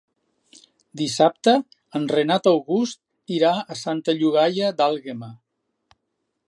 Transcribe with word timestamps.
Dissabte 1.01 1.53
en 1.99 2.07
Renat 2.13 2.49
August 2.53 3.35
irà 3.37 3.53
a 3.75 3.79
Santa 3.85 4.19
Llogaia 4.21 4.73
d'Àlguema. 4.81 5.33